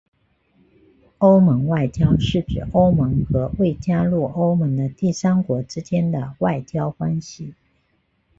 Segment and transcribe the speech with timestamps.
[1.19, 7.53] 欧盟外交是指欧盟和未加入欧盟的第三国之间的外交关系。